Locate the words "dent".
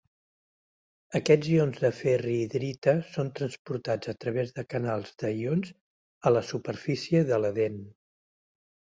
7.59-7.77